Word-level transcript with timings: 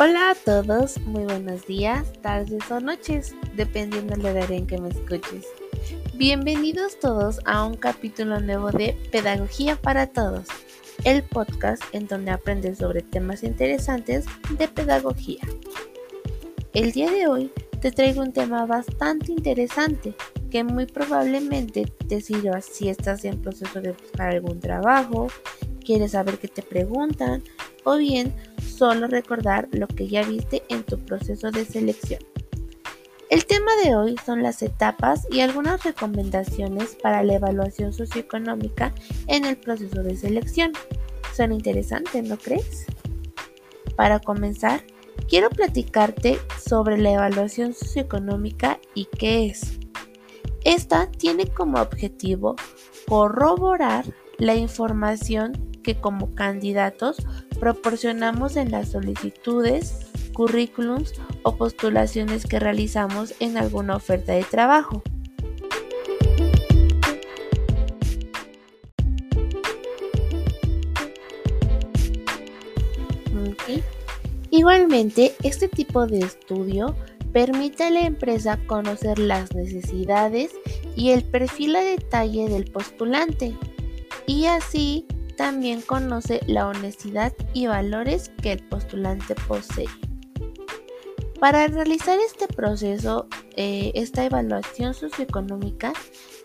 Hola 0.00 0.30
a 0.30 0.34
todos, 0.36 0.96
muy 1.00 1.24
buenos 1.24 1.66
días, 1.66 2.12
tardes 2.22 2.70
o 2.70 2.78
noches, 2.78 3.34
dependiendo 3.56 4.14
del 4.14 4.26
horario 4.26 4.56
en 4.56 4.68
que 4.68 4.78
me 4.78 4.90
escuches. 4.90 5.44
Bienvenidos 6.14 7.00
todos 7.00 7.40
a 7.46 7.64
un 7.64 7.74
capítulo 7.74 8.38
nuevo 8.38 8.70
de 8.70 8.96
Pedagogía 9.10 9.74
para 9.74 10.06
Todos, 10.06 10.46
el 11.02 11.24
podcast 11.24 11.82
en 11.90 12.06
donde 12.06 12.30
aprendes 12.30 12.78
sobre 12.78 13.02
temas 13.02 13.42
interesantes 13.42 14.26
de 14.56 14.68
pedagogía. 14.68 15.42
El 16.74 16.92
día 16.92 17.10
de 17.10 17.26
hoy 17.26 17.50
te 17.80 17.90
traigo 17.90 18.22
un 18.22 18.32
tema 18.32 18.66
bastante 18.66 19.32
interesante 19.32 20.14
que 20.48 20.62
muy 20.62 20.86
probablemente 20.86 21.86
te 22.08 22.20
sirva 22.20 22.60
si 22.60 22.88
estás 22.88 23.24
en 23.24 23.42
proceso 23.42 23.80
de 23.80 23.90
buscar 23.90 24.28
algún 24.28 24.60
trabajo, 24.60 25.26
quieres 25.84 26.12
saber 26.12 26.38
qué 26.38 26.46
te 26.46 26.62
preguntan 26.62 27.42
o 27.88 27.96
bien 27.96 28.34
solo 28.62 29.06
recordar 29.06 29.66
lo 29.72 29.88
que 29.88 30.08
ya 30.08 30.22
viste 30.22 30.62
en 30.68 30.82
tu 30.82 30.98
proceso 30.98 31.50
de 31.50 31.64
selección. 31.64 32.20
El 33.30 33.46
tema 33.46 33.70
de 33.82 33.96
hoy 33.96 34.16
son 34.26 34.42
las 34.42 34.62
etapas 34.62 35.26
y 35.30 35.40
algunas 35.40 35.82
recomendaciones 35.84 36.96
para 37.02 37.22
la 37.22 37.36
evaluación 37.36 37.94
socioeconómica 37.94 38.92
en 39.26 39.46
el 39.46 39.56
proceso 39.56 40.02
de 40.02 40.16
selección. 40.16 40.72
Son 41.34 41.50
interesantes, 41.50 42.28
¿no 42.28 42.36
crees? 42.36 42.84
Para 43.96 44.18
comenzar, 44.20 44.82
quiero 45.26 45.48
platicarte 45.48 46.38
sobre 46.62 46.98
la 46.98 47.12
evaluación 47.12 47.72
socioeconómica 47.72 48.80
y 48.94 49.06
qué 49.06 49.46
es. 49.46 49.78
Esta 50.64 51.10
tiene 51.10 51.46
como 51.46 51.80
objetivo 51.80 52.54
corroborar 53.06 54.04
la 54.36 54.56
información 54.56 55.67
que 55.88 55.94
como 55.94 56.34
candidatos 56.34 57.16
proporcionamos 57.58 58.58
en 58.58 58.70
las 58.70 58.90
solicitudes, 58.90 60.06
currículums 60.34 61.14
o 61.44 61.56
postulaciones 61.56 62.44
que 62.44 62.58
realizamos 62.58 63.32
en 63.40 63.56
alguna 63.56 63.96
oferta 63.96 64.34
de 64.34 64.44
trabajo. 64.44 65.02
Igualmente, 74.50 75.34
este 75.42 75.68
tipo 75.68 76.06
de 76.06 76.18
estudio 76.18 76.94
permite 77.32 77.84
a 77.84 77.90
la 77.90 78.02
empresa 78.02 78.58
conocer 78.66 79.18
las 79.18 79.54
necesidades 79.54 80.50
y 80.96 81.12
el 81.12 81.24
perfil 81.24 81.76
a 81.76 81.80
detalle 81.80 82.50
del 82.50 82.70
postulante 82.70 83.56
y 84.26 84.44
así 84.44 85.06
también 85.38 85.82
conoce 85.82 86.40
la 86.48 86.66
honestidad 86.66 87.32
y 87.54 87.68
valores 87.68 88.32
que 88.42 88.52
el 88.52 88.62
postulante 88.64 89.36
posee. 89.46 89.86
Para 91.38 91.68
realizar 91.68 92.18
este 92.18 92.48
proceso, 92.48 93.28
eh, 93.54 93.92
esta 93.94 94.24
evaluación 94.24 94.94
socioeconómica, 94.94 95.92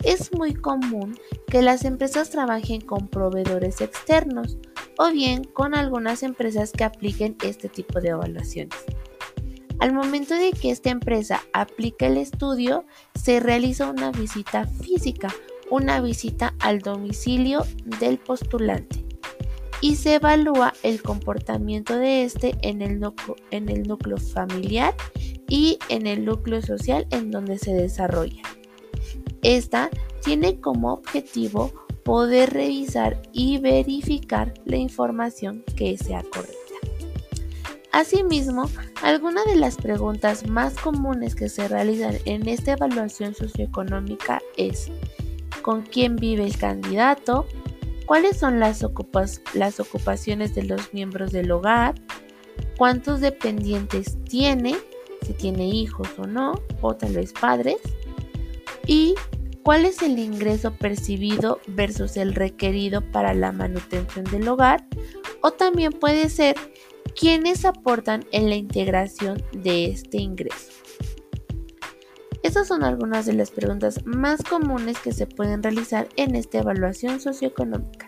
es 0.04 0.32
muy 0.32 0.54
común 0.54 1.18
que 1.48 1.60
las 1.60 1.84
empresas 1.84 2.30
trabajen 2.30 2.80
con 2.80 3.08
proveedores 3.08 3.80
externos 3.80 4.58
o 4.96 5.10
bien 5.10 5.42
con 5.42 5.74
algunas 5.74 6.22
empresas 6.22 6.70
que 6.70 6.84
apliquen 6.84 7.36
este 7.42 7.68
tipo 7.68 8.00
de 8.00 8.10
evaluaciones. 8.10 8.78
Al 9.80 9.92
momento 9.92 10.34
de 10.34 10.52
que 10.52 10.70
esta 10.70 10.90
empresa 10.90 11.42
aplica 11.52 12.06
el 12.06 12.16
estudio, 12.16 12.84
se 13.20 13.40
realiza 13.40 13.90
una 13.90 14.12
visita 14.12 14.66
física 14.66 15.34
una 15.70 16.00
visita 16.00 16.54
al 16.60 16.80
domicilio 16.80 17.64
del 18.00 18.18
postulante 18.18 19.04
y 19.80 19.96
se 19.96 20.14
evalúa 20.14 20.72
el 20.82 21.02
comportamiento 21.02 21.98
de 21.98 22.24
este 22.24 22.56
en 22.62 22.80
el, 22.80 23.00
núcleo, 23.00 23.36
en 23.50 23.68
el 23.68 23.82
núcleo 23.82 24.16
familiar 24.16 24.94
y 25.48 25.78
en 25.88 26.06
el 26.06 26.24
núcleo 26.24 26.62
social 26.62 27.06
en 27.10 27.30
donde 27.30 27.58
se 27.58 27.74
desarrolla. 27.74 28.42
Esta 29.42 29.90
tiene 30.22 30.58
como 30.58 30.94
objetivo 30.94 31.70
poder 32.02 32.54
revisar 32.54 33.20
y 33.32 33.58
verificar 33.58 34.54
la 34.64 34.76
información 34.76 35.64
que 35.76 35.98
sea 35.98 36.22
correcta. 36.22 36.54
Asimismo, 37.92 38.70
algunas 39.02 39.44
de 39.44 39.56
las 39.56 39.76
preguntas 39.76 40.48
más 40.48 40.74
comunes 40.74 41.34
que 41.34 41.48
se 41.48 41.68
realizan 41.68 42.16
en 42.24 42.48
esta 42.48 42.72
evaluación 42.72 43.34
socioeconómica 43.34 44.40
es 44.56 44.90
con 45.64 45.80
quién 45.80 46.16
vive 46.16 46.44
el 46.44 46.58
candidato, 46.58 47.46
cuáles 48.04 48.36
son 48.36 48.60
las, 48.60 48.84
ocupaciones 48.84 50.54
de 50.54 50.62
los 50.62 50.92
miembros 50.92 51.32
del 51.32 51.50
hogar, 51.50 51.94
cuántos 52.76 53.22
dependientes 53.22 54.18
tiene, 54.28 54.76
si 55.22 55.32
tiene 55.32 55.66
hijos 55.66 56.06
o 56.18 56.26
no, 56.26 56.52
o 56.82 56.94
tal 56.94 57.14
vez 57.14 57.32
padres, 57.32 57.78
y 58.86 59.14
cuál 59.62 59.86
es 59.86 60.02
el 60.02 60.18
ingreso 60.18 60.70
percibido 60.74 61.58
versus 61.68 62.18
el 62.18 62.34
requerido 62.34 63.00
para 63.00 63.32
la 63.32 63.50
manutención 63.50 64.26
del 64.26 64.46
hogar, 64.46 64.86
o 65.40 65.52
también 65.52 65.92
puede 65.92 66.28
ser 66.28 66.56
quiénes 67.18 67.64
aportan 67.64 68.26
en 68.32 68.50
la 68.50 68.56
integración 68.56 69.42
de 69.52 69.86
este 69.86 70.18
ingreso. 70.18 70.83
Estas 72.44 72.68
son 72.68 72.84
algunas 72.84 73.24
de 73.24 73.32
las 73.32 73.50
preguntas 73.50 74.04
más 74.04 74.42
comunes 74.42 74.98
que 74.98 75.12
se 75.12 75.26
pueden 75.26 75.62
realizar 75.62 76.08
en 76.16 76.34
esta 76.34 76.58
evaluación 76.58 77.18
socioeconómica. 77.18 78.04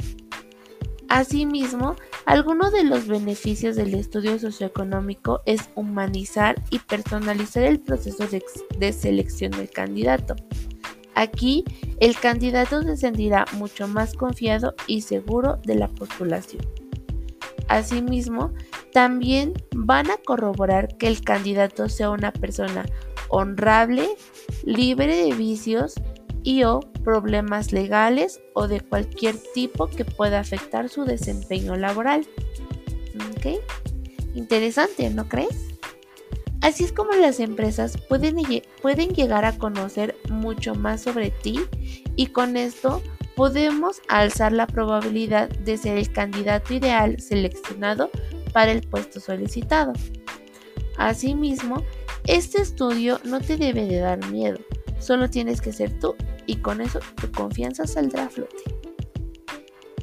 Asimismo, 1.08 1.96
algunos 2.26 2.70
de 2.70 2.84
los 2.84 3.06
beneficios 3.06 3.76
del 3.76 3.94
estudio 3.94 4.38
socioeconómico 4.38 5.40
es 5.46 5.70
humanizar 5.74 6.62
y 6.70 6.80
personalizar 6.80 7.62
el 7.62 7.80
proceso 7.80 8.24
de, 8.78 8.92
selección 8.92 9.52
del 9.52 9.70
candidato. 9.70 10.36
Aquí, 11.14 11.64
el 11.98 12.14
candidato 12.18 12.82
se 12.82 12.98
sentirá 12.98 13.46
mucho 13.54 13.88
más 13.88 14.12
confiado 14.12 14.74
y 14.86 15.00
seguro 15.00 15.56
de 15.64 15.76
la 15.76 15.88
postulación. 15.88 16.60
Asimismo, 17.68 18.52
también 18.92 19.54
van 19.74 20.10
a 20.10 20.18
corroborar 20.18 20.94
que 20.98 21.08
el 21.08 21.22
candidato 21.22 21.88
sea 21.88 22.10
una 22.10 22.32
persona 22.34 22.84
honrable, 23.28 24.08
libre 24.64 25.16
de 25.16 25.32
vicios 25.32 25.94
y 26.42 26.64
o 26.64 26.80
problemas 27.02 27.72
legales 27.72 28.40
o 28.54 28.68
de 28.68 28.80
cualquier 28.80 29.36
tipo 29.54 29.88
que 29.88 30.04
pueda 30.04 30.40
afectar 30.40 30.88
su 30.88 31.04
desempeño 31.04 31.76
laboral. 31.76 32.26
¿Ok? 33.36 33.60
Interesante, 34.34 35.10
¿no 35.10 35.28
crees? 35.28 35.66
Así 36.60 36.84
es 36.84 36.92
como 36.92 37.12
las 37.12 37.40
empresas 37.40 37.96
pueden, 38.08 38.36
pueden 38.82 39.10
llegar 39.10 39.44
a 39.44 39.56
conocer 39.56 40.16
mucho 40.30 40.74
más 40.74 41.02
sobre 41.02 41.30
ti 41.30 41.60
y 42.16 42.28
con 42.28 42.56
esto 42.56 43.02
podemos 43.36 44.00
alzar 44.08 44.52
la 44.52 44.66
probabilidad 44.66 45.48
de 45.48 45.76
ser 45.76 45.98
el 45.98 46.10
candidato 46.10 46.74
ideal 46.74 47.20
seleccionado 47.20 48.10
para 48.52 48.72
el 48.72 48.80
puesto 48.80 49.20
solicitado. 49.20 49.92
Asimismo, 50.96 51.84
este 52.26 52.60
estudio 52.60 53.20
no 53.24 53.40
te 53.40 53.56
debe 53.56 53.86
de 53.86 53.98
dar 53.98 54.24
miedo, 54.30 54.58
solo 54.98 55.30
tienes 55.30 55.60
que 55.60 55.72
ser 55.72 55.98
tú 55.98 56.14
y 56.46 56.56
con 56.56 56.80
eso 56.80 57.00
tu 57.20 57.30
confianza 57.30 57.86
saldrá 57.86 58.24
a 58.24 58.28
flote. 58.28 58.56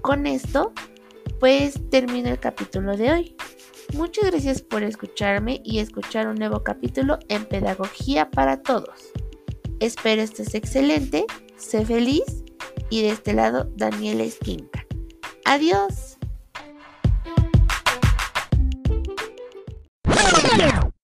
Con 0.02 0.28
esto, 0.28 0.74
pues 1.40 1.80
termina 1.90 2.30
el 2.30 2.40
capítulo 2.40 2.96
de 2.98 3.12
hoy. 3.12 3.36
Muchas 3.94 4.32
gracias 4.32 4.62
por 4.62 4.84
escucharme 4.84 5.62
y 5.64 5.80
escuchar 5.80 6.28
un 6.28 6.36
nuevo 6.36 6.64
capítulo 6.64 7.20
en 7.30 7.46
Pedagogía 7.46 8.30
para 8.32 8.62
Todos. 8.62 9.12
Espero 9.80 10.22
estés 10.22 10.56
excelente, 10.56 11.26
sé 11.58 11.86
feliz 11.86 12.44
y 12.90 13.02
de 13.02 13.10
este 13.10 13.34
lado 13.34 13.70
Daniela 13.76 14.24
Esquinca. 14.24 14.86
Adiós. 15.46 16.13